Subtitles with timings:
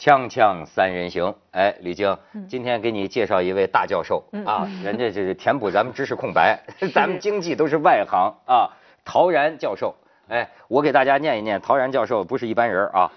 [0.00, 2.16] 锵锵三人行，哎，李菁，
[2.48, 4.24] 今天给你介绍一位大教授。
[4.46, 6.58] 啊， 人家这是填补咱们知识空白，
[6.94, 8.70] 咱们经济都是外行啊。
[9.04, 9.94] 陶然教授，
[10.28, 13.12] 哎，我给大家念一念，陶然教授不是一般人啊，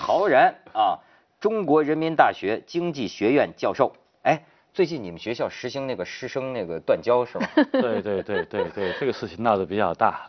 [0.00, 0.98] 陶然啊，
[1.38, 4.42] 中国人民大学经济学院教授，哎。
[4.78, 7.50] 最近你们学校实行那个师生那个断交是吧？
[7.72, 10.24] 对对对对对，这个事情闹得比较大。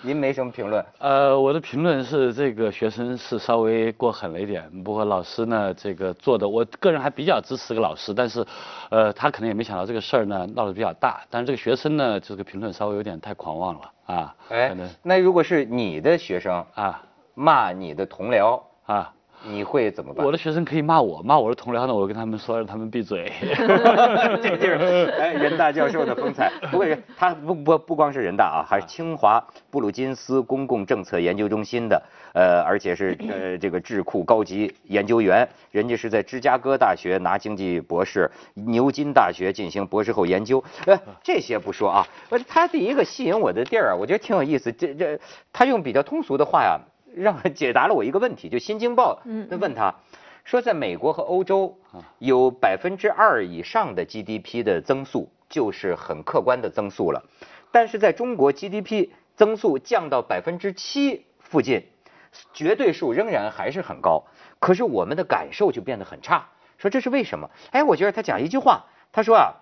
[0.00, 0.84] 您没什么评论？
[0.98, 8.44] 呃，我的评论是这个学生是稍微过狠了一点，不过老师呢，这个做的，我个人还比较支持这个老师，但是，
[8.90, 11.20] 呃，他可能也没想到这个事儿呢闹得比较大。
[11.30, 14.34] 但是这个学生呢，这个评论稍微有点太狂妄了啊。
[14.48, 17.00] 哎，那如果是你的学生啊，
[17.34, 19.14] 骂你的同僚啊？
[19.44, 20.24] 你会怎么办？
[20.24, 23.32] 我的学生可以骂我，骂我的同僚呢，我跟他们说让他们闭嘴。
[24.42, 26.50] 这就是哎， 人大教授的风采。
[26.70, 32.02] 不过他不不不光是人大啊，还是清华布鲁金斯公共政策研究中心的，
[32.34, 35.48] 呃，而且是呃这个智库高级研究员。
[35.70, 40.62] 人家是在芝加哥大学拿经济博士，牛津大学进行博士后研究。
[40.86, 42.06] 呃，这些不说啊，
[42.46, 44.70] 他第一个吸引我的地儿，我觉得挺有意思。
[44.72, 45.18] 这这，
[45.52, 46.78] 他用比较通俗的话呀。
[47.14, 49.94] 让解答了我一个问题，就《新京报》那问他，
[50.44, 51.78] 说在美国和欧洲，
[52.18, 57.24] 有百分之二以上的 GDP 的增速就是很客观的增速了，
[57.70, 61.86] 但是在中国 GDP 增速降到百分之七附近，
[62.52, 64.24] 绝对数仍然还是很高，
[64.58, 66.48] 可是我们的感受就变得很差。
[66.78, 67.50] 说这是为什么？
[67.70, 69.54] 哎，我觉得他讲一句话，他说啊，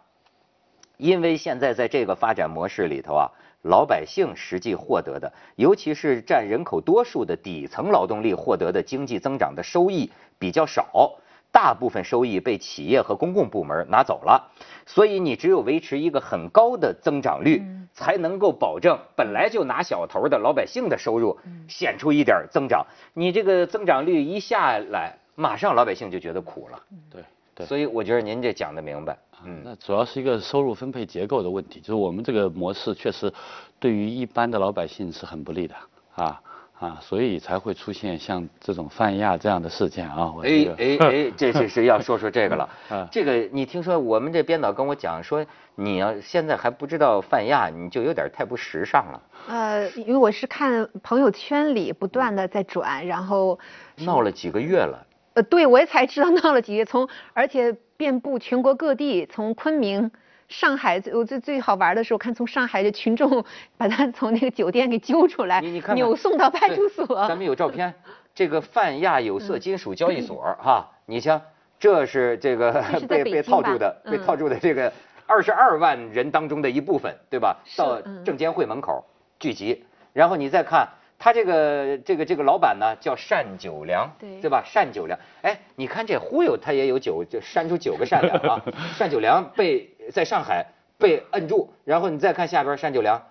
[0.96, 3.30] 因为现在在这个发展模式里头啊。
[3.62, 11.19] 老百姓实际获得的，尤其是占人口多数的底层劳动力获得的经济增长的收益比较少，
[11.52, 14.50] 大部分收益被企业和公共部门拿走了，
[14.86, 22.86] 所以你只有维持一个很高的增长率，才能够保证本来就拿小头的老百姓的收入显出一点增长。
[23.13, 26.83] 你这个增长率一下来，马上老百姓就觉得苦了。
[27.11, 27.23] 对。
[27.67, 33.33] 所以我觉得您这讲的明白，嗯，那主要是一个收入分配结构的问题，就是我们这个模式确实
[33.78, 35.74] 对于一般的老百姓是很不利的，
[36.14, 36.40] 啊
[36.78, 40.33] 啊，所以才会出现像这种泛亚这样的事件啊。
[40.34, 42.68] 我哎哎哎，这这是要说说这个了，
[43.12, 49.22] 这个你听说我们这编导跟我讲说，你要现在还不知道泛亚，你就有点太不时尚了。
[49.48, 53.58] 呃，因为我是看朋友圈里不断的在转，然后
[53.96, 55.07] 闹了几个月了。
[55.35, 60.11] 呃，对，我也才知道闹了几月，从而且遍布全国各地，从昆明、
[60.48, 63.45] 上海，最我最最好玩的时候，看从上海的群众
[63.77, 67.07] 把他从那个酒店给揪出来，你你看，扭送到派出所。
[67.29, 67.95] 咱们有照片，
[68.35, 71.40] 这个泛亚有色金属交易所哈，你像
[71.79, 74.92] 这是这个被被套住的，被套住的这个
[75.27, 77.57] 二十二万人当中的一部分，对吧？
[77.77, 79.05] 到证监会门口
[79.39, 80.89] 聚集，然后你再看。
[81.23, 84.64] 他这个这个这个老板呢叫单九良，对对吧？
[84.75, 88.64] 单九良，哎，你看这忽悠他也有九，就删出九个善良啊。
[88.98, 90.67] 单九良被在上海
[90.98, 93.23] 被摁住，然后你再看下边单九良，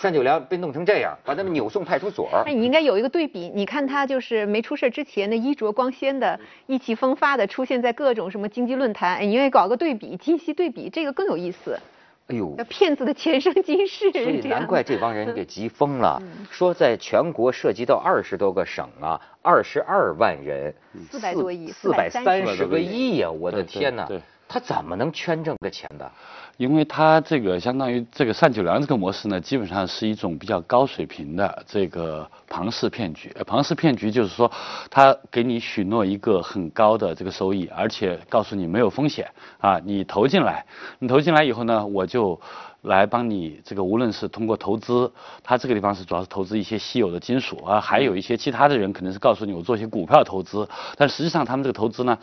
[0.00, 2.26] 单九良被弄成这样，把他们扭送派出所。
[2.46, 11.78] 那你应该有一个对比，你看他就是没出事之前那衣着光鲜的、意气风发的出现在各种什么经济论坛，你愿意搞个对比，今昔对比，这个更有意思。
[12.28, 16.20] 哎呦，骗子的前生今世，所以难怪这帮人给急疯了。
[16.50, 20.74] 说在全国涉及到二十多个省啊，二十二万人，
[21.08, 23.30] 四百多亿，四百三十个亿呀！
[23.30, 24.08] 我的天哪，
[24.48, 26.10] 他怎么能圈这个钱的？
[26.56, 33.34] 因为他这个相当于这个单九良这个模式呢，基本上是一种比较高水平的这个庞氏骗局。
[33.46, 34.50] 庞氏骗局就是说，
[34.90, 40.64] 他给你许诺一个很高的这个收益，而且告诉你没有风险啊，你投进来，
[40.98, 42.40] 你投进来以后呢，我就。
[42.82, 45.10] 来帮你这个，无论是通过投资，
[45.42, 52.16] 他这个地方是主要是投资一些稀有的金属啊，还有一些其他的人可能是告诉你我做一些股票投资，但实际上他们这个投资呢，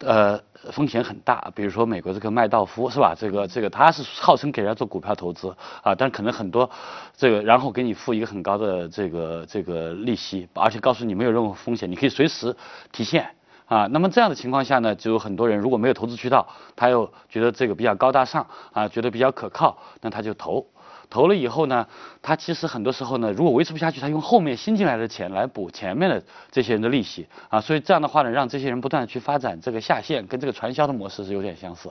[0.00, 0.38] 呃，
[0.72, 1.50] 风险很大。
[1.54, 3.14] 比如说美国这个麦道夫是吧？
[3.18, 6.68] 这个这个他是号称给人家做股票投资啊，但可能很多
[7.16, 12.54] 这个然后给你付一个很高的这个这个利息，而且告诉你没有任何风险，你可以随时
[12.92, 13.30] 提现。
[13.66, 20.64] 啊，那么这样的情况下呢，就有很多人如果没有投资渠道，他又觉得这个比较高大上啊，觉得比较可靠，那他就投，
[21.08, 21.86] 投了以后呢，
[22.22, 31.90] 他其实很多时候呢，如果维持不下去，他用后面新进来的钱来补前面的这些人的利息啊，所以这样的话呢，让这些人不断的去发展这个下线，跟这个传销的模式是有点相似。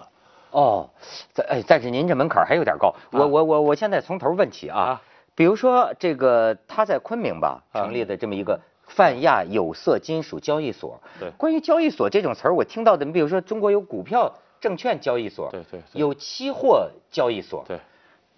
[0.51, 0.89] 哦，
[1.33, 5.01] 在哎，但是您这门槛还有点高，我我我我现在从头问起啊，
[5.35, 8.59] 比如说这个他在昆明吧成立的这么一个。
[8.87, 11.01] 泛亚有色金属交易所。
[11.19, 17.79] 对，关于交易所这种词儿，我听到的，你比如说中国有股票证券交易所，对对，有期货交易所，对，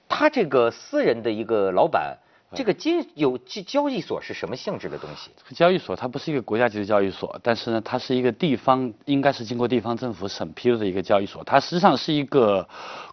[0.07, 2.17] 他这个私人的一个老板
[2.53, 5.31] 这个金有交交易所是什么性质的东西？
[5.35, 11.43] 这个交易所它不是一个国家级的交易所，但是呢，它是一个地方，应该是经过地方政府审批的一个交易所。
[11.43, 12.65] 它实际上是一个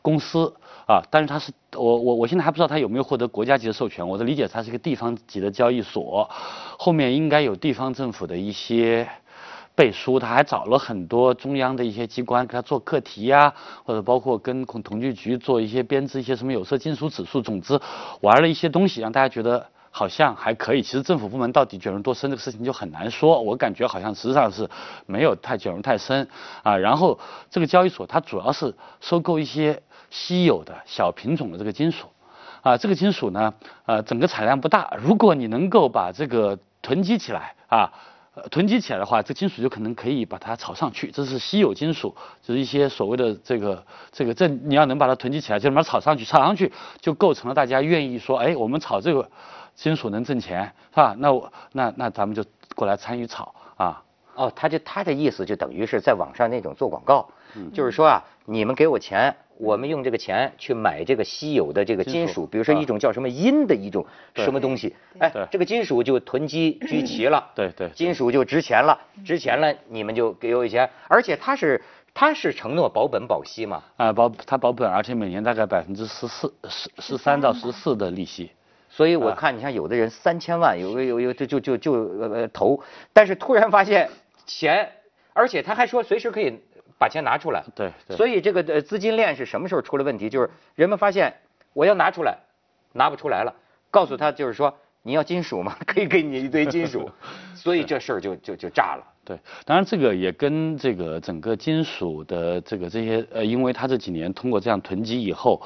[0.02, 0.54] 公司
[0.86, 4.08] 啊，但是它是我我我现在还不知道它有没有获得国家级的授权。
[4.08, 6.30] 我的理解，它是一个地方级的交易所，
[6.78, 9.08] 后面应该有地方政府的一些。
[9.76, 13.52] 背书，他还找了很多中央的一些机关给他做课题呀，
[13.84, 17.80] 或者包括跟统统计局做一些编制一些什么有色金属指数，总之
[18.20, 20.82] 玩了一些东西，让大家觉得好像还可以。
[20.82, 23.42] 其实政府部门到底卷入多深，这个事情就很难说。
[23.42, 24.70] 我感觉好像实际上是
[25.06, 26.28] 没有太卷入太深
[26.62, 26.76] 啊。
[26.76, 27.18] 然后
[27.50, 32.06] 这个交易所它主要是收购一些稀有的小品种的这个金属
[32.62, 33.52] 啊，这个金属呢，
[33.86, 34.96] 呃，整个产量不大。
[35.00, 37.92] 如果你能够把这个囤积起来啊。
[38.34, 41.08] 呃，囤积起来的话，这金属就可能可以把它炒上去。
[41.12, 49.30] 这是稀有金属，就是一些所谓的这个这个这你要能把它囤积起来，就把它炒上去，炒上去就构成了大家愿意说，哎，我们炒这个
[49.76, 51.14] 金属能挣钱，是吧？
[51.18, 52.44] 那我那那咱们就
[52.74, 54.02] 过来参与炒啊。
[54.34, 57.28] 哦，他就他的意思就等于是在网上那种做广告，
[57.72, 59.34] 就是说啊，你们给我钱。
[59.56, 64.04] 我们用这个钱去买这个稀有的这个金属，比如说一种叫什么银的一种
[64.34, 71.80] 什么东西，哎，这个金属就囤积居奇了， 对对，金属就值钱了，值钱了，你们就给我钱，而且它是
[72.12, 78.50] 他是承诺保本保息嘛，啊保他保本，而且每年大概百分之十四十十三到十四的利息，
[78.90, 84.10] 所以我看你像有的人三千万，有个有有就就就就呃投，但是突然发现
[84.46, 84.90] 钱，
[85.32, 86.58] 而且他还说随时可以。
[86.98, 90.28] 把钱拿出来，对，所以这个呃资金链是什么时候出了问题？
[90.28, 91.34] 就是人们发现
[91.72, 92.38] 我要拿出来，
[92.92, 93.54] 拿不出来了，
[93.90, 95.76] 告诉他就是说你要金属吗？
[95.86, 97.10] 可以给你一堆金属，
[97.54, 99.13] 所以这事儿就就就炸了。
[99.24, 105.62] 对，当然这个也跟这个整个金属的这个这些呃，因为它这几年通过这样囤积以后，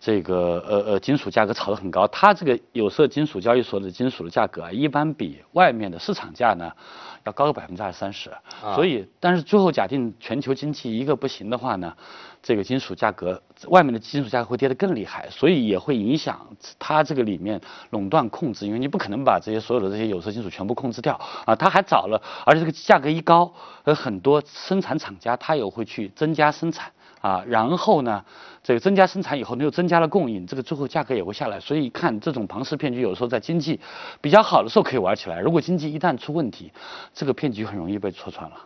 [0.00, 6.72] 这个呃呃金属价格炒得很高，它这个有色金属交易所的金属的价格啊，一般比外面的市场价呢。
[7.24, 8.32] 要高个百分之二三十，
[8.74, 11.94] 所以，但是最后假定全球经济一个不行的话呢，
[12.42, 16.46] 这个金属价格，外面的金属价格会跌得更厉害，所以也会影响
[16.78, 17.60] 它这个里面
[17.90, 23.52] 垄断控制，因为你不可能把这些所有的这些有色金属全部控制掉啊，他还找了，而且这个价格一高，
[23.84, 26.90] 呃，很多生产厂家他也会去增加生产。
[27.22, 28.24] 啊，然后呢，
[28.64, 31.60] 这个增加生产以后，呢又增加了供应，这个最后价格也会下来。
[31.60, 33.78] 所以看这种庞氏骗局，有时候在经济
[34.20, 36.72] 比较好的时候可以玩起来，如果经济一旦出问题，
[37.14, 38.56] 这个骗局很容易被戳穿了。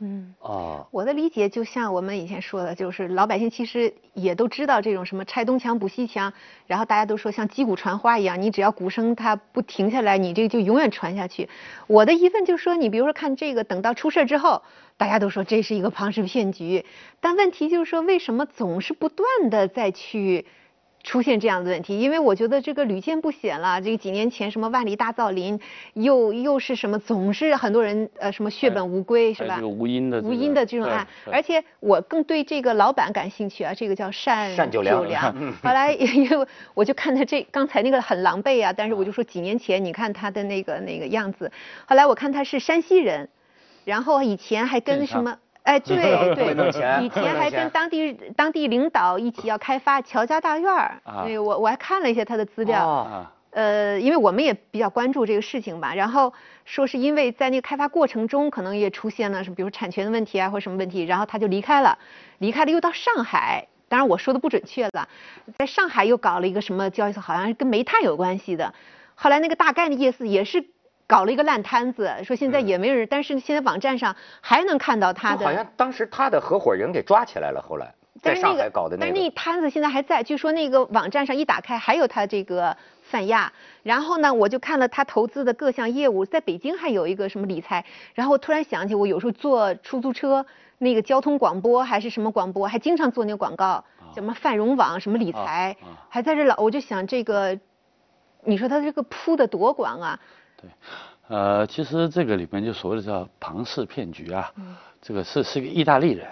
[0.00, 6.32] 嗯哦，我的理解就像我们以前说的，就是老百姓其实也都知道这种什么拆东墙补西墙，
[6.66, 11.48] 然后大家都说像击鼓传花一样，你只要鼓声它不停下来，你这个就永远传下去。
[11.86, 14.62] 我的疑问就是说，你比如说看这个，等到出事之后，
[14.96, 16.84] 大家都说这是一个庞氏骗局，
[17.20, 20.46] 但问题就是说，为什么总是不断的再去？
[21.04, 23.80] 出现这样的问题，因为我觉得这个屡见不鲜了。
[23.80, 25.60] 这个几年前什么万里大造林，
[25.92, 29.56] 又又是什么，总是很多人呃什么血本无归是吧？
[29.56, 35.30] 这个无因的无因的这种案，而且我更对这个老板感兴趣啊，这个叫单单九良。
[35.62, 41.52] 后来因为我就看他这刚才那个很狼狈啊，但是我就说几年前你看他的那个那个样子，
[41.86, 43.28] 后来我看他是山西人，
[43.84, 45.38] 然后以前还跟什么。
[45.64, 45.96] 哎，对
[46.34, 56.30] 对，以前还跟当地当地领导一起要开发乔家大院儿，对我我还看了一些他的资料，呃，因为我们也比较关注这个事情吧，然后
[56.66, 61.98] 说是因为在那个开发过程中可能也出现了什么，比如产权的问题啊或什么问题，然后他就离开了，
[62.38, 65.08] 离开了又到上海，当然我说的不准确了，
[65.56, 68.74] 在上海又搞了一个什么交易所，好像是跟煤炭有关系的，
[69.14, 70.66] 后来那个大概的意思也是。
[71.14, 75.44] 搞了一个烂摊子，说现在也没人，但是现在网站上还能看到他的。
[75.44, 79.12] 好像当时他的合伙人给抓起来了，后来在上海搞的那个。
[79.12, 83.52] 但是那摊子现在还在，据说那个网站上一打开还有他这个泛亚。
[83.84, 87.84] 然后呢，我就看了他投资的各项业务，在北京还有一个什么理财。
[88.14, 90.44] 然后突然想起，我有时候坐出租车，
[90.78, 93.84] 那个交通广播还是什么广播，还经常做那个广告，
[94.16, 95.76] 什么泛融网什么理财，
[96.08, 97.56] 还在这老，我就想这个，
[98.42, 100.18] 你说他这个铺的多广啊。
[100.64, 104.50] 对，呃，其实这个里面就所谓的叫庞氏骗局啊，
[105.02, 106.26] 这个是是个意大利人，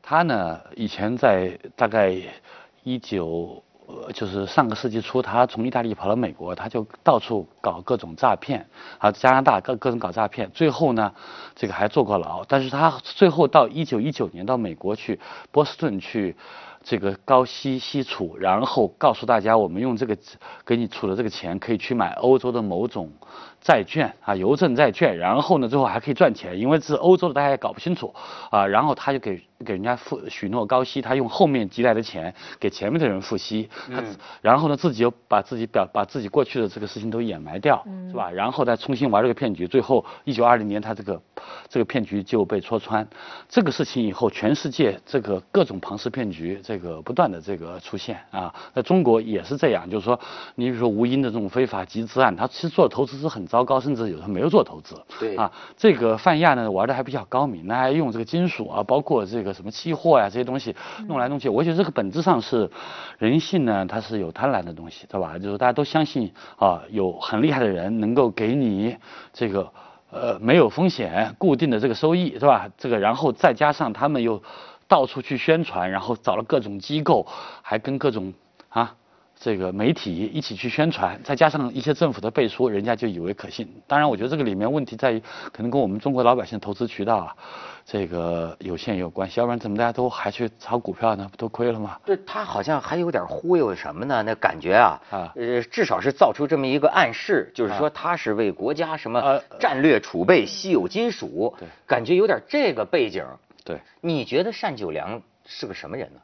[0.00, 2.14] 他呢以前在大概
[2.84, 3.62] 一九，
[4.14, 8.66] 就是上个世纪初，他从意大利跑到美国，他就到处搞各种诈骗，
[8.98, 11.12] 啊，加拿大各各种搞诈骗，最后呢，
[11.54, 15.18] 这个还坐过牢，但是他最后到一九一九年到美国去
[15.50, 16.36] 波士顿去。
[16.84, 20.18] 这个高息息储，然后告诉大家，我们用这个
[20.66, 23.08] 给你储的这个钱，可以去买欧洲的某种
[23.60, 28.12] 债券啊，邮政债券，然后呢，最后还可以赚钱，因为是欧洲的，大家也搞不清楚
[28.50, 28.66] 啊。
[28.66, 34.02] 然后他就给给人家付许诺高息，他用后面积来的钱给前面的人付息，他
[34.40, 38.30] 然后呢自己又把自己表把自己过去的这个事情都掩埋掉，是吧？
[38.30, 41.20] 然后再重新玩这个骗局，最后一九二零年他这个
[41.68, 43.06] 这个骗局就被戳穿。
[43.48, 50.18] 这个事情以后，全世界这个各种庞氏骗局这个不断的这个出现啊，在中国也是这样，就是说，
[50.54, 54.94] 你比如说吴英的这种非法集资案，他其实做投资是很糟糕，甚至有时候没有做投资。
[55.18, 60.74] 对啊，这个范亚呢玩的还比较高明，那还用这个金属啊，包括这个什么期货呀这些东西
[61.08, 61.48] 弄来弄去。
[61.48, 62.70] 我觉得这个本质上是
[63.18, 65.38] 人性呢，它是有贪婪的东西，对吧？
[65.38, 68.96] 就是大家都相信啊，有很厉害的人能够给你
[69.32, 69.72] 这个
[70.10, 72.68] 呃没有风险固定的这个收益，是吧？
[72.78, 74.42] 这个然后再加上他们又
[74.88, 77.26] 到处去宣传，然后找了各种机构，
[77.62, 78.32] 还跟各种
[78.68, 78.94] 啊。
[79.44, 83.68] 这个媒体一起去宣传，再加上一些政府的背书，人家就以为可信。
[83.88, 85.20] 当然，我觉得这个里面问题在于，
[85.52, 87.34] 可能跟我们中国老百姓投资渠道啊，
[87.84, 89.40] 这个有限有关系。
[89.40, 91.28] 要不然怎么大家都还去炒股票呢？
[91.28, 91.98] 不都亏了吗？
[92.06, 94.22] 对他好像还有点忽悠什么呢？
[94.22, 103.26] 那感觉啊，啊，呃，至少是造出这么一个暗示，就是说他是为国家什么战略储备稀有金属，对，感觉有点这个背景。
[103.64, 106.20] 对，你觉得单九良是个什么人呢？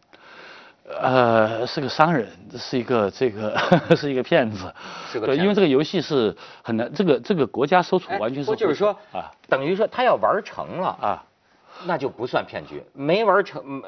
[1.00, 2.26] 呃，是个商人，
[2.57, 3.57] 是一个这个
[3.95, 4.73] 是一个骗子，
[5.12, 11.25] 是个因为这个游戏是很难，这个这个国家收储完全是，就是说啊，等于说他要玩成了啊，
[11.85, 13.83] 那就不算骗局，没玩成，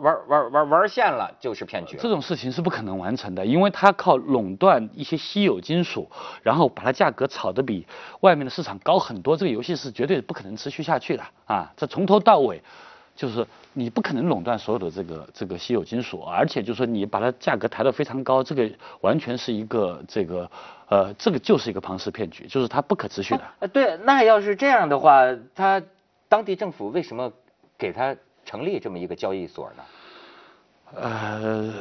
[0.00, 1.98] 玩玩玩玩线了就是骗局。
[1.98, 6.10] 这种事情是不可能完成的，因为他靠垄断一些稀有金属，
[6.42, 7.86] 然后把它价格炒得比
[8.20, 12.62] 外面的市场高很多，这个游戏是绝对不可能持续下去的啊，这从头到尾。
[13.16, 18.70] 就是你不可能垄断所有的这个这个稀有金属，而且就是说你把它价格抬得非常高，这个
[19.00, 20.48] 完全是一个这个
[20.88, 23.42] 呃，这个就是一个庞氏骗局，就是它不可持续的。
[23.60, 25.22] 呃，对，那要是这样的话，
[25.54, 25.82] 他
[26.28, 27.32] 当地政府为什么
[27.78, 29.82] 给他成立这么一个交易所呢？
[30.94, 31.72] 呃，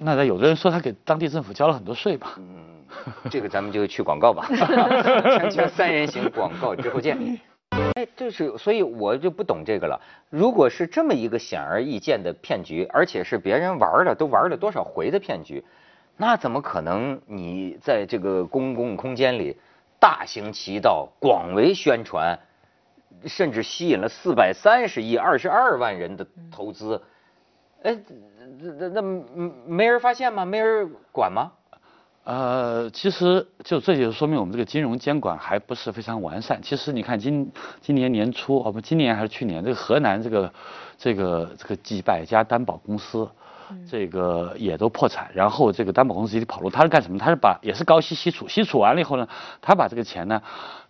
[0.00, 2.34] 那有的人说他给当地政府交了很多税吧。
[2.36, 2.84] 嗯，
[3.30, 4.46] 这个咱们就去广告吧。
[4.52, 7.16] 锵锵三人行广告之后见。
[7.70, 10.00] 哎，就是，所以我就不懂这个了。
[10.30, 15.64] 如果是这么一个显而易见的骗局，而且是别人玩了都玩了多少回的骗局，
[16.16, 19.56] 那怎么可能你在这个公共空间里
[19.98, 22.38] 大行其道、广为宣传，
[23.26, 27.02] 甚至吸引了四百三十亿、二十二万人的投资？
[27.82, 27.96] 哎，
[28.58, 29.02] 那那那
[29.66, 30.44] 没人发现吗？
[30.44, 31.52] 没人管吗？
[32.28, 36.60] 呃，其实就这就说明我们这个金融监管还不是非常完善。
[36.62, 40.52] 其实你看今今年年初，哦不，今年还是去年，这个河南这个
[40.98, 43.26] 这个这个几百家担保公司，
[43.90, 47.18] 这个也都破产，然后这个担保公司集体跑路，他是干什么？
[47.18, 49.26] 他是把也是高息吸储，吸储完了以后呢，
[49.62, 50.42] 他把这个钱呢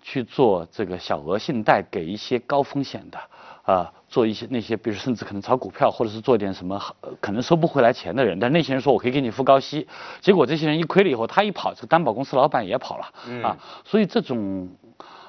[0.03, 3.21] 去做这个小额信贷给一些高风险的。
[3.69, 6.83] 啊，做一些那些，比如甚至可能炒股票，或者是做点什么
[7.21, 9.87] 可能收不回来钱的人，但那些人说我可以给你付高息，
[10.23, 14.71] 结果这些人一亏了以后，他一跑，这个担保公司老板也跑了啊，所以这种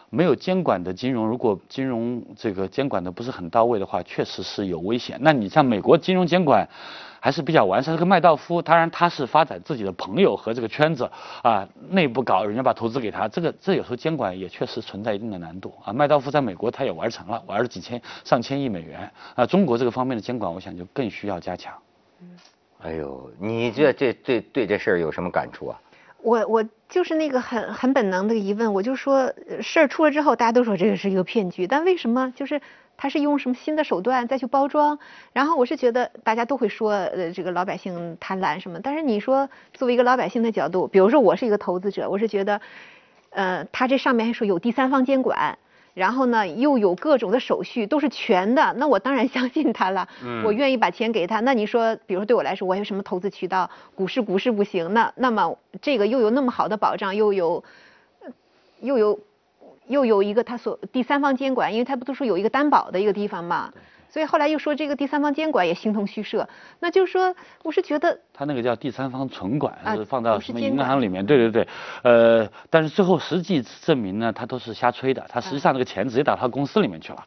[0.09, 5.17] 没有监管的金融，如果金融这个监管的不是很到位的话，确实是有危险。
[5.21, 6.67] 那你像美国金融监管。
[7.21, 7.93] 还是比较完善。
[7.93, 11.11] 这个麦道夫，当然他是发展自己的朋友和这个圈子
[11.43, 15.91] 啊，内部搞，人家把投资给他，这个这有时候监管也确实存在一定的难度啊。
[15.91, 19.45] 麦道夫在美国他也玩成了，玩了几千上千亿美元啊。
[19.45, 21.73] 中国这个方面的监管，我想就更需要加强。
[22.21, 22.29] 嗯
[22.83, 25.81] 哎呦，你这这对对这事儿有什么感触啊？
[26.21, 32.61] 我我就是那个很很本能的疑问，我就说事儿出了之后，大家都说这个是一个骗局，但为什么就是？
[33.01, 34.99] 他是用什么新的手段再去包装？
[35.31, 38.77] 然后我是觉得大家都会说，呃，这个老百姓贪婪什么。
[38.83, 42.59] 但是你说作为一个老百姓的角度，比如说我是一个投资者，我是觉得，
[43.29, 45.57] 呃，他这上面还说有第三方监管，
[45.93, 50.07] 然后呢又有各种的手续都是全的，那我当然相信他了。
[50.23, 50.43] 嗯。
[50.43, 51.39] 我愿意把钱给他。
[51.41, 53.69] 那你说，比如说对我来说，我有什么投资渠道？
[53.95, 57.63] 股市股市不行，那那么这个又有那么好的保障，又有，
[58.81, 59.19] 又有。
[59.89, 63.73] 又有一个他所第三方监管，因为他不都说有一个担保的一个地方嘛，
[64.09, 66.47] 所以后来又说这个第三方监管也形同虚设。
[66.79, 71.25] 那就是说，我是觉得他那个叫第三方存管，是放到什么银行里面？
[71.25, 71.67] 对对对，
[72.03, 77.23] 呃，但是最后实际证明呢，他都是瞎吹的，他实际上这个钱直接打到公司里面去了。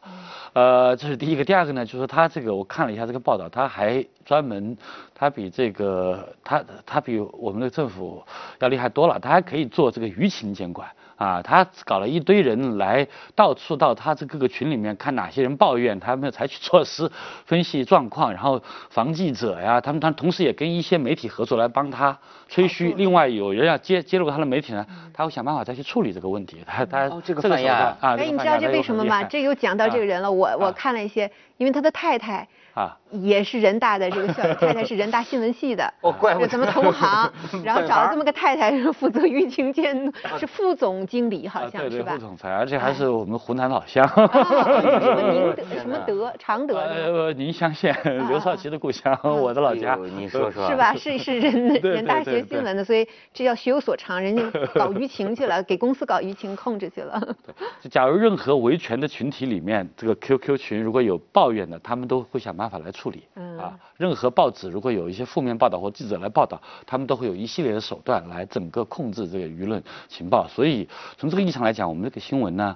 [0.53, 4.77] 呃，这是第一个，第二个呢，就是他这个我看了一下这个报道，他还专门，
[5.15, 8.21] 他比这个他他比我们的政府
[8.59, 10.87] 要厉害多了，他还可以做这个舆情监管。
[11.15, 17.11] 啊，他搞了一堆人来到处到他这各个群里面看哪些人抱怨，他没有采取措施
[17.45, 22.93] 分析状况，然后防记者呀，他们他同时也跟一些媒体合作来帮他吹嘘。
[22.93, 26.63] 另外有人要揭揭露他的媒体呢，他会想办法再去处理这个问题。
[26.65, 29.21] 他他这个啊，哎，你知道这为什么吗？
[29.25, 30.31] 这又讲到这个人了。
[30.31, 31.29] 我我看了一些，
[31.63, 37.31] 因为他的太太啊，也是人大的这个校友， 太太是人大新闻系的，哦，怪不得咱们同行，
[37.63, 42.13] 然后找了这么个太太负责舆情监督，是副总经理好像是吧？
[42.13, 44.05] 副总裁，而且还是我们湖南老乡。
[44.13, 46.77] 什么宁德什么德常德？
[46.79, 47.95] 呃，宁乡县
[48.27, 49.95] 刘少奇的故乡，我的老家。
[50.17, 50.67] 你说说。
[50.69, 50.93] 是吧？
[50.95, 54.43] 是是人人大学新闻的，所以这叫学有所长，人家
[54.73, 57.21] 搞舆情去了，给公司搞舆情控制去了。
[57.45, 63.23] 对，假如任何维权的群体里面，这个 QQ 群如果有抱怨的，他们都会想办法来处理。
[63.35, 63.57] 嗯。
[63.57, 70.47] 啊，任何报纸如果有一些负面报道或记者来报道，他们都会有一系列的手段来整个控制这个舆论情报。
[70.47, 72.75] 所以从这个意义上来讲，我们这个新闻呢。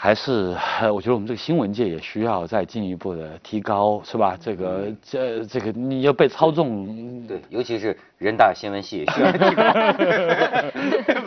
[0.00, 0.56] 还是
[0.94, 4.38] 我觉得我们这个新闻界也需要再进一步的提高，是吧？
[4.40, 9.72] 这个这这个你要被操纵，对，尤其是人大新闻系需要提高，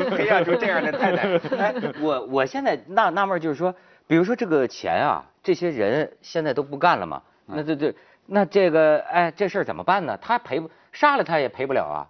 [0.16, 1.38] 培养出这样的太太。
[1.58, 3.76] 哎，我我现在纳纳闷就是说，
[4.08, 7.22] 比如说这个钱啊，这些人现在都不干了嘛？
[7.46, 7.94] 那这这
[8.26, 10.18] 那这个哎，这事儿怎么办呢？
[10.22, 12.08] 他赔不杀了他也赔不了啊。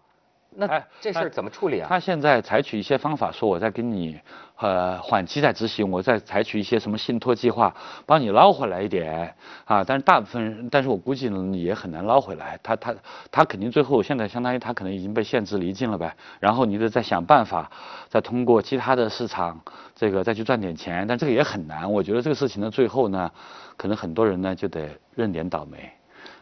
[0.54, 1.88] 那这事儿怎么处理啊？
[1.90, 4.20] 他现在采取一些方法，说我在跟你
[4.62, 7.76] 呃缓期再执行，我再采取一些什么信托计划，
[8.06, 9.84] 帮你捞回来一点啊。
[9.84, 12.60] 但是大部分人，但是我估计呢也很难捞回来。
[12.62, 12.96] 他他
[13.32, 16.16] 他肯定最后现在相当于他可能已经被限制离境了呗。
[16.40, 17.72] 然后你得再想办法，
[18.08, 19.60] 再通过其他的市场
[19.96, 21.92] 这个再去赚点钱，但这个也很难。
[21.92, 23.32] 我觉得这个事情呢最后呢，
[23.76, 25.92] 可能很多人呢就得认点倒霉。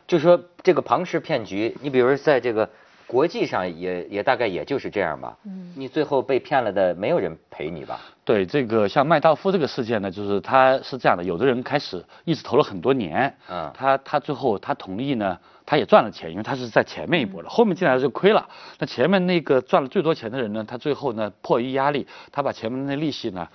[0.06, 2.70] 就说这个庞氏骗局，你比如在这个。
[3.10, 5.36] 国际上也也大概也就是这样吧。
[5.44, 8.00] 嗯，你最后被骗了的，没有人赔你吧？
[8.24, 15.36] 对，这个像麦道夫这个事件呢，就是他是这样的，有的人开始一直投了很多年，嗯，他他最后他同意呢，
[15.66, 18.48] 他也赚了钱，因为他是在前面一波的，后面进来就亏了。
[18.78, 23.48] 那前面那个赚了最多钱的人呢，他最后呢迫于压力，他把前面的利息呢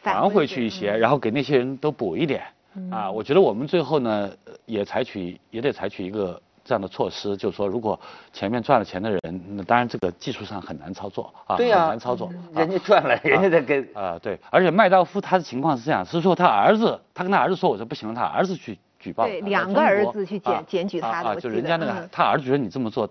[0.00, 2.44] 还回去一些，然后给那些人都补一点。
[2.88, 4.30] 啊，我觉得我们最后呢
[4.64, 6.40] 也采取也得采取一个。
[6.64, 7.98] 这样的措施，就是说，如果
[8.32, 9.20] 前面赚了钱的人，
[9.56, 12.30] 那当然这个技术上很难操作啊，对很难操作。
[12.54, 14.38] 人家赚了，人家在给啊，对。
[14.50, 19.26] 而且麦道夫他的情况是这样，是说他儿子，他跟他儿子说，我说不行，他儿子去举报。
[19.26, 21.30] 对，两个儿子去检检举他的。
[21.30, 23.08] 啊，就人家那个他儿子觉得你这么做，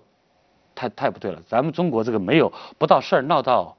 [0.73, 1.41] 太太不对了。
[1.47, 3.75] 咱们中国这个没有不到事儿闹到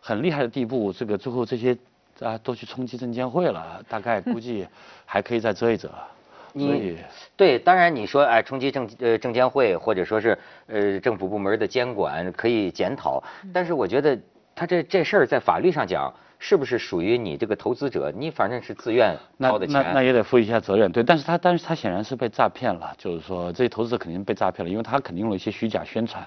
[0.00, 1.76] 很厉害的地步，这个最后这些
[2.20, 4.66] 啊都去冲击证监会了，大概估计
[5.06, 5.90] 还可以再遮一遮。
[6.54, 6.96] 你
[7.36, 14.18] 对，当然你说哎，冲击证呃证监会或者说是呃政府部门的监管可以检讨，但是我觉得
[14.54, 18.12] 他这这事儿在法律上讲是不是属于你这个投资者？
[18.14, 20.92] 你反正是自愿掏的钱，那那也得负一下责任。
[20.92, 26.24] 对，但是他但是他显然是被诈骗了，就是说这些投资者肯定被诈骗了，因为他肯定用了一些虚假宣传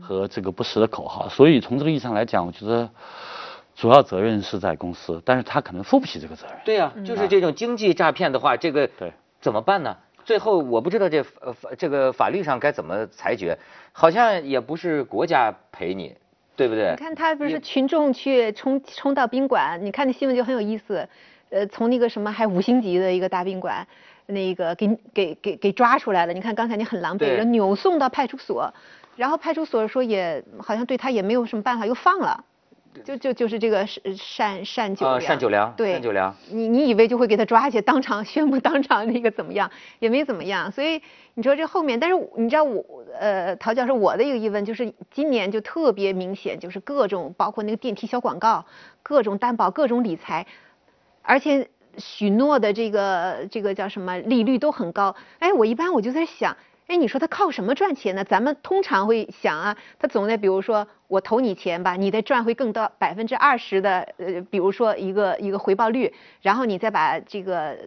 [0.00, 2.88] 和这个不实的口号，所以从这个意义上来讲，我觉得
[3.74, 6.56] 主要责任是在公司，但是他可能负不起这个责任。
[6.64, 9.10] 对呀，就是这种经济诈骗的话，这个对。
[9.42, 9.94] 怎么办呢？
[10.24, 13.58] 最后我不知道这呃这个法律上该怎么裁决，
[13.90, 16.16] 好像也不是国家赔你，
[16.54, 16.90] 对不对？
[16.92, 21.08] 你看他不是群众去冲冲到宾馆，你看那新闻就很有意思，
[21.50, 23.84] 呃，从那个什么还五星级的一个大宾馆，
[24.26, 26.32] 那个给给给给抓出来了。
[26.32, 28.72] 你看刚才你很狼狈，人扭送到派出所，
[29.16, 32.44] 然后派出所说也好像对他也没有什么办法，又放了。
[33.04, 33.86] 就就就是这个
[34.36, 40.70] 单单九良，单九良，对，单九良，你你以为就会给他抓起，当场 宣布当场那个怎么样，也没怎么样。
[40.70, 41.00] 所以
[41.34, 42.84] 你说这后面，但是你知道我
[43.18, 48.64] 呃，陶教授，我的一个疑问就是，今年就特别明显，就是各种包括那个电梯小广告，
[49.02, 50.46] 各种担保，各种理财，
[51.22, 55.16] 而且许诺的这个这个叫什么利率都很高。
[55.38, 56.56] 哎，我一般我就在想。
[56.92, 58.22] 哎，你说他靠什么赚钱呢？
[58.22, 67.78] 咱们通常会想啊，他总得比如说我投你钱吧，你得赚回更多百分之二十的呃，比如说一个一个回报率，然后你再把这个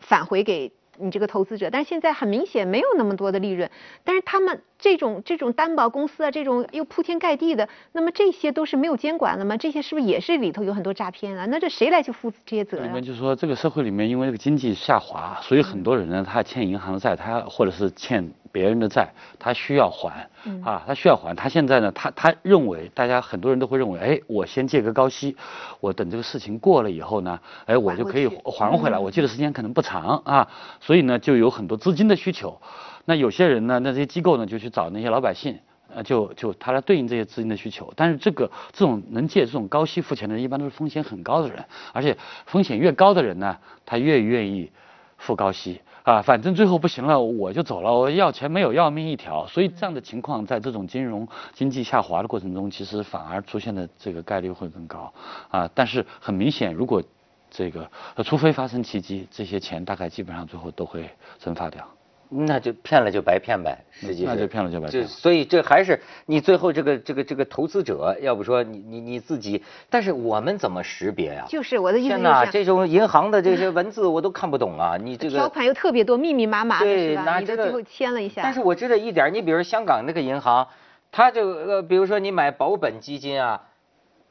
[0.00, 0.72] 返回给。
[1.02, 3.70] 你这个投资者，但是现在很明显没有那么多的利润，
[4.04, 9.56] 但是他们这种这种担保公司啊，这种又铺天盖地的，那么这些都是没有监管的吗？
[9.56, 11.46] 这些是不是也是里头有很多诈骗啊？
[11.46, 12.88] 那这谁来去负这些责任？
[12.88, 18.32] 里面就是说，这个社会里面因为这个经济下滑，所以很多人呢，他欠银行的债，他或者是欠。
[18.52, 20.28] 别人的债，他需要还
[20.64, 21.36] 啊，他需要还。
[21.36, 25.36] 他现在呢，他他认为，大家很多人都会认为，哎，我先借个高息，
[25.78, 28.98] 我等这个事情过了以后呢，哎，我就可以还回来。
[28.98, 30.48] 我借的时间可能不长啊，
[30.80, 32.60] 所以呢，就有很多资金的需求。
[33.04, 35.58] 那有些人呢，那这些机构呢，就去找那些老百姓，
[35.94, 37.92] 呃，就就他来对应这些资金的需求。
[37.96, 44.70] 但是这个这种能借这种高息付钱的人，一般都是风险很高的人，而且风险越高的人呢，他越愿意
[45.16, 45.80] 付高息。
[46.02, 47.92] 啊，反正最后不行了，我就走了。
[47.92, 55.12] 我要钱没有要命一条，所以这样的情况在这种金融经济下滑的过程中，其实反而出现的这个概率会更高。
[55.50, 57.02] 啊，但是很明显，如果
[57.50, 57.88] 这个，
[58.24, 61.86] 除非发生奇迹，这些钱大概基本上最后都会蒸发掉。
[62.32, 65.04] 那就骗了就白骗呗，实际那就骗了就白骗。
[65.06, 71.44] 所以这还是你最后这个这个这个投资者，要不说你你你自己，但是我们怎么识别呀？
[71.48, 72.08] 就是我的意思。
[72.10, 74.96] 天哪，这种银行的这些文字我都看不懂啊！
[74.96, 78.42] 你这个条款又特别多，密密麻麻的，对，拿这个最后签了一下。
[78.42, 80.66] 但是我知道一点，你比如香港那个银行，
[81.10, 83.60] 他就呃，比如说你买保本基金啊。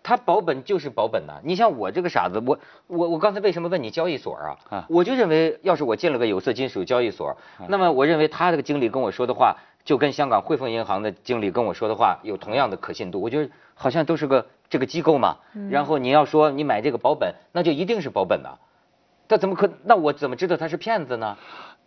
[0.02, 2.58] 它保本就是保本呐，你像我这个傻子，我
[2.88, 4.58] 我我刚才为什么问你交易所啊？
[4.70, 7.36] 啊，我就认为要是我进了个有色金属交易所，
[7.68, 13.22] 那么我认为他这个经理跟我说的话，就跟香港汇丰银行的经理跟我说的话有同样的可信度。
[13.22, 15.38] 我觉得好像都是个这个机构嘛。
[15.70, 18.58] 然后你要说你买这个保本，那就一定是保本的，
[19.30, 19.70] 他怎么可？
[19.86, 21.38] 那我怎么知道他是骗子呢？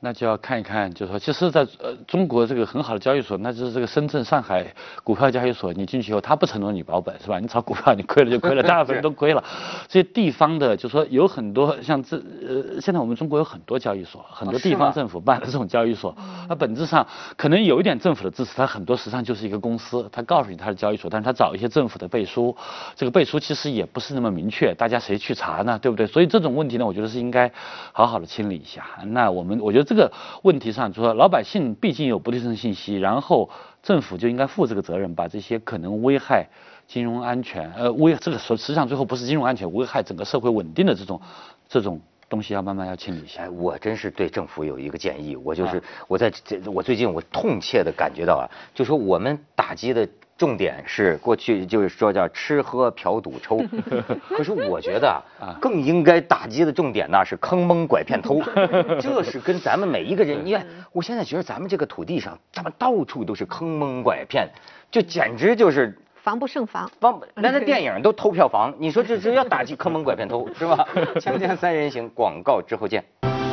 [0.05, 4.67] 那就要看一看，就是说，其实，在呃中国这个很好的交易所，那就是这个深圳、上海
[5.05, 7.39] 股票交易所，你进去以后，他不承诺你保本，是吧？
[7.39, 9.45] 你炒股票，你亏了就亏了， 大部分人都亏了。
[9.87, 16.17] 这些地方的，就说有很多像这呃，现在我们中国有很多交易所，很多地方政府办的这种交易所，
[16.49, 22.57] 它本质上可能有一点政府的支持，它很多实际上就是一个公司，它告诉你它是交易所，但是它找一些政府的背书，
[22.97, 25.79] 这个背书其实也不是那么明确，大家谁去查呢？
[25.81, 26.09] 对不对？
[26.09, 27.51] 所以这种问题呢，我觉得是应该
[27.93, 28.85] 好好的清理一下。
[29.07, 30.73] 那我们我觉得这个问题。
[30.73, 33.51] 上就说老百姓毕竟有不对称信息，然后
[33.83, 36.49] 政府就应该负这个责任，把这些可能危害
[36.87, 41.21] 金融安全，呃危这个说实际上最后不是金融安全，危害整个社会稳定的这种
[41.69, 43.51] 这种东西要慢慢要清理一下。
[43.51, 50.09] 我真是对政府有一个建议，我就是我在这我最近我痛切的感觉到啊，就说我们打击的。
[50.43, 53.65] 重点是过去就是说叫吃喝嫖赌抽，
[54.29, 58.43] 可是我觉得啊，更应该打击的重点呢是坑蒙拐骗偷，
[59.01, 64.49] 这是跟咱们每一个人，你看我现在觉得咱们这个土地上咱们到处都是坑蒙拐骗，
[64.91, 66.91] 就简直就是防不胜防。
[66.99, 70.85] 防 连那电影都偷票房，你说这这要打击坑蒙拐骗偷是吧？
[71.21, 73.05] 锵锵三人行，广告之后见。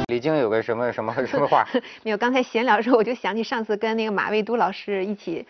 [0.07, 1.63] 李菁有个什么什么什么话？
[2.01, 5.45] 没有，刚才闲聊的时候我就想起上次跟那个马未都老师一起。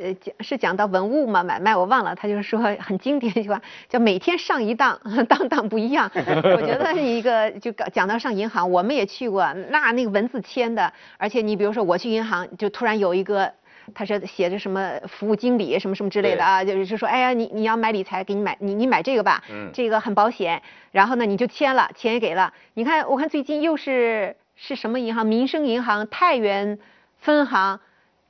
[0.00, 6.10] 呃，讲是讲到文物嘛买卖，我忘了，他就是说很经典一句话，叫每天上一当， 当当不一样。
[6.14, 13.52] 我觉得一个就讲到上银行，我们也去过，那那个文字签的，而且你比如说我去银行，就突然有一个，
[13.94, 20.62] 他是写着什么服务经理什么什么之类的啊，就是说，哎呀，你你要买理财，给你买你你买这个吧，这个很保险。
[20.92, 22.52] 然后呢，你就签了，钱也给了。
[22.74, 25.26] 你看，我看最近又是是什么银行？
[25.26, 26.78] 民生银行太原
[27.18, 27.80] 分行。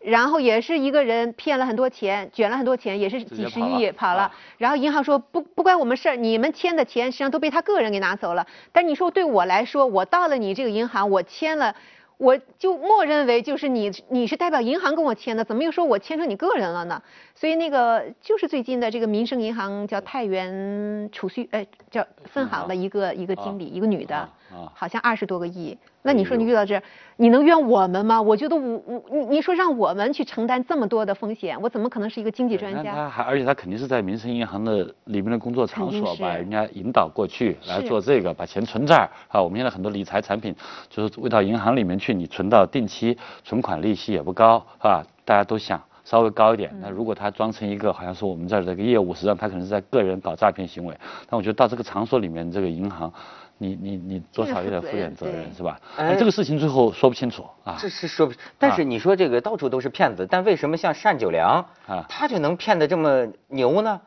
[0.01, 4.31] 然后也是一个人骗了很多钱，卷了很多钱，也是几十亿跑了。
[4.57, 8.47] 然后银行说不不关我们事儿，你们签的钱实际上都被他个人给拿走了。
[8.73, 11.75] 但你说对我来说，我到了你这个银行，我签了。
[12.17, 17.01] 我就默认为就是你，你是代表银行跟我签的，怎么又说我签成你个人了呢？
[17.37, 24.29] 所以那个就是最近的这个民生银行叫太原储蓄，哎，叫分行的一个一个经理，一个女的，
[24.75, 25.79] 好像二十多个亿。
[26.03, 26.81] 那你说你遇到这，
[27.17, 28.23] 你能怨我们吗？
[28.23, 32.95] 我觉得我我你你说让我们去承担这么多的风险，我怎么可能是一个经济专家？
[32.95, 39.43] 他还而且他肯定是在民生银行的里面的工作场所，把人家引导过去来做这个，把钱存这儿啊。
[39.43, 40.55] 我们现在很多理财产品
[40.89, 46.73] 就是喂到银行里面去，你存到定期存款利息也不高啊，大家都想稍微高一点。
[46.81, 50.97] 那如果他装成一个好像是我们这儿这个业务，实际上他可能是在个人搞诈骗行为。
[51.29, 53.13] 但我觉得到这个场所里面，这个银行。
[53.59, 55.81] 你你你多少有点负点责任是吧？
[55.97, 57.77] 哎，这个事情最后说不清楚啊。
[57.79, 64.01] 这是说不，但是你说这个到处都是骗子，但为什么像单九良啊，他就能骗得这么牛呢？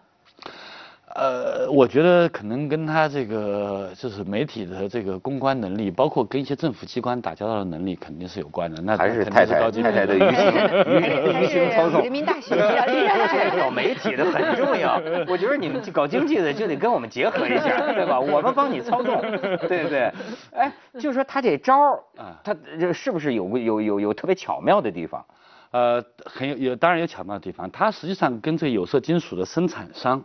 [1.13, 8.82] 呃，我觉得可能跟他这个就是媒体的这个公关能力，包括跟一些政府机关打交道的能力，肯定是有关的。
[8.82, 12.02] 那还是太太太太的舆情 操纵。
[12.02, 15.02] 人民大学 这搞媒体的很重要。
[15.28, 18.19] 我觉得你们搞经济的就得跟我们结合一下，对吧？
[18.19, 19.19] 我们帮你操纵，
[19.67, 20.12] 对不对？
[20.54, 25.26] 哎，就是说他这招儿啊，他这是不是有有有有特别巧妙的地方？
[25.71, 27.69] 呃，很有有，当然有巧妙的地方。
[27.71, 30.24] 他实际上跟这个有色金属的生产商。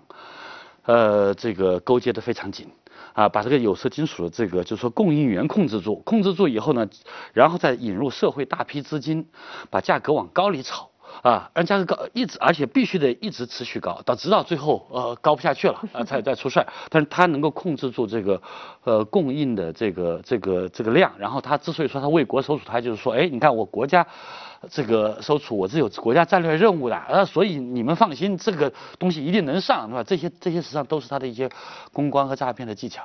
[0.87, 2.69] 呃，这个勾结的非常紧，
[3.13, 6.89] 啊，把这个有色金属的这个就是说供应源控制住，控制住以后呢，
[7.33, 9.27] 然后再引入社会大批资金，
[9.69, 10.91] 把价格往高里炒，
[11.23, 16.67] 啊，让价格高一直，而且必须得一直持续高，到直到最后呃高不下去了，啊才再出事儿。
[16.91, 18.41] 但是它能够控制住这个
[18.85, 24.07] 呃供应的这个这个这个量，然后它之所以说它为国收储，它就是说，哎，你看我国家。
[24.71, 30.03] 这个收储我是有国家战略任务的，呃，所以你们放心，这个东西一定能上，是吧？
[30.03, 31.49] 这些这些实际上都是他的一些
[31.93, 33.05] 公关和诈骗的技巧。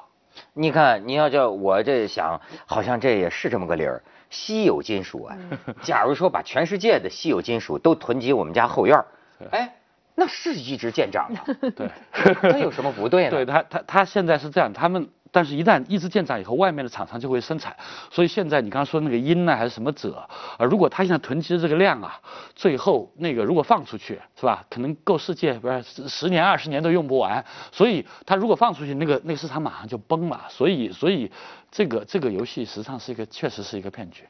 [0.54, 4.02] 你看，你要叫我这想，好像这也是这么个理儿。
[4.32, 5.38] 稀有金属啊，
[5.84, 9.06] 假如说把全世界的稀有金属都囤积我们家后院儿，
[9.52, 9.76] 哎，
[10.16, 11.46] 那是一直见涨啊。
[11.78, 11.92] 对，
[12.42, 13.30] 那有什么不对呢？
[13.30, 15.08] 对他，他他现在是这样，他们。
[15.32, 17.74] 但是，一旦一支建涨以后，外面的厂商就会生产。
[18.10, 20.66] 所以现在你刚刚说那个阴呢，还是什么者啊？
[20.66, 22.20] 如果他现在囤积的这个量啊，
[22.54, 24.66] 最后那个如果放出去，是吧？
[24.70, 27.44] 可能够世界不是十年、二十年都用不完。
[27.72, 30.46] 所以他如果放出去，那个那个市场马上就崩了。
[30.50, 31.32] 所以，所以
[31.72, 34.26] 这个这个游戏实际上是一个，确实是一个骗局。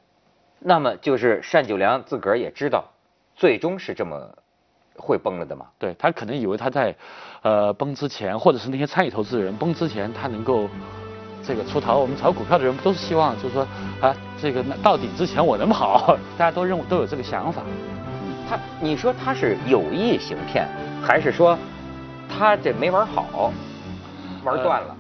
[0.59, 2.85] 那么就是单九良自个儿也知道，
[3.35, 4.31] 最终是这么
[5.01, 5.65] 会崩了的嘛？
[5.79, 6.95] 对他可能以为他在，
[7.41, 10.69] 呃崩之前，或者是那些参与投资人崩之前，他能够
[11.43, 11.97] 这个出逃。
[11.97, 13.67] 我们炒股票的人不都是希望，就是说
[13.99, 16.15] 啊，这个到底之前我能跑？
[16.37, 17.63] 大家都认为都有这个想法。
[18.47, 20.67] 他你说他是有意行骗，
[21.01, 21.57] 还是说
[22.29, 23.51] 他这没玩好，
[24.43, 24.95] 玩断了？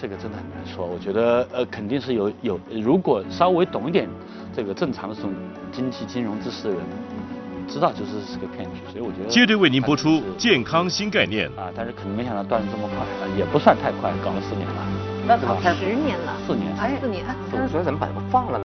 [0.00, 4.08] 这个真的很难说，我觉得呃肯定是有有，如果稍微懂一点
[4.52, 5.32] 这个正常的这种
[5.70, 6.80] 经济金融知识的人，
[7.72, 9.30] 知道就是是个骗局，所以我觉得。
[9.30, 13.00] 接着为您播出健康新概念啊，但是可能没想到断的这么快，
[13.38, 14.74] 也不算太快，搞了四年了。
[15.26, 16.36] 那怎么十年了？
[16.46, 17.24] 四年，哎四年，
[17.70, 18.60] 所以怎么把它放了？